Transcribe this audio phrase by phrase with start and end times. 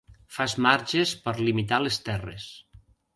[0.35, 2.47] Fas marges per limitar les terres.